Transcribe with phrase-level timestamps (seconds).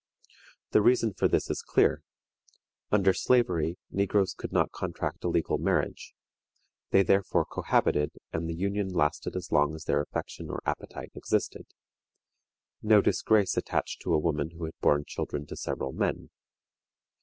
[0.71, 2.01] The reason for this is clear.
[2.91, 6.15] Under slavery, negroes could not contract a legal marriage;
[6.89, 11.67] they therefore cohabited, and the union lasted as long as their affection or appetite existed.
[12.81, 16.31] No disgrace attached to a woman who had borne children to several men.